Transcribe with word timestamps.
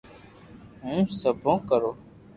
ھون 0.81 0.99
سيوا 1.19 1.53
ڪرو 1.69 1.91